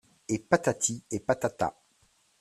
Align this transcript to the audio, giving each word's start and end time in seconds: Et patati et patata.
Et 0.27 0.39
patati 0.39 1.03
et 1.11 1.19
patata. 1.19 1.75